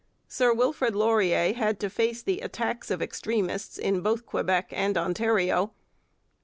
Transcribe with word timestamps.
Sir 0.27 0.51
Wilfrid 0.51 0.95
Laurier 0.95 1.53
had 1.53 1.79
to 1.81 1.87
face 1.87 2.23
the 2.23 2.39
attacks 2.39 2.89
of 2.89 3.03
extremists 3.03 3.77
in 3.77 4.01
both 4.01 4.25
Quebec 4.25 4.69
and 4.71 4.97
Ontario. 4.97 5.73